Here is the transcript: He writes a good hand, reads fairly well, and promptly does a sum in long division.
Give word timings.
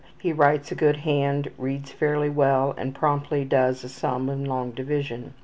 He 0.19 0.33
writes 0.33 0.71
a 0.71 0.75
good 0.75 0.97
hand, 0.97 1.51
reads 1.59 1.91
fairly 1.91 2.27
well, 2.31 2.73
and 2.75 2.95
promptly 2.95 3.45
does 3.45 3.83
a 3.83 3.89
sum 3.89 4.29
in 4.29 4.45
long 4.45 4.71
division. 4.71 5.35